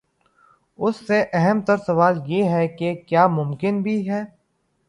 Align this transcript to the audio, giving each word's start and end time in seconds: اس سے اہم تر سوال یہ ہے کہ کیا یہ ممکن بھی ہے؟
اس 0.79 0.95
سے 1.07 1.23
اہم 1.33 1.61
تر 1.61 1.77
سوال 1.77 2.19
یہ 2.25 2.49
ہے 2.49 2.67
کہ 2.67 2.93
کیا 3.07 3.23
یہ 3.23 3.27
ممکن 3.27 3.81
بھی 3.81 4.09
ہے؟ 4.09 4.23